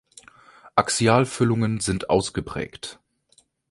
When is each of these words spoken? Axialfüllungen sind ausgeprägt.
Axialfüllungen 0.75 1.79
sind 1.79 2.09
ausgeprägt. 2.09 2.97